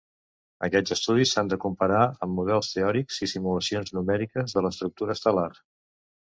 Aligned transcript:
Aquests 0.67 0.93
estudis 0.95 1.33
s'han 1.35 1.51
de 1.51 1.59
comparar 1.65 1.99
amb 2.07 2.33
models 2.39 2.71
teòrics 2.79 3.21
i 3.29 3.31
simulacions 3.35 3.95
numèriques 4.01 4.59
de 4.59 4.67
l'estructura 4.69 5.19
estel·lar. 5.21 5.49